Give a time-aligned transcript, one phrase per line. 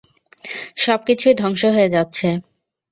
[0.77, 2.27] সবকিছুই ধ্বংস হয়ে যাচ্ছে।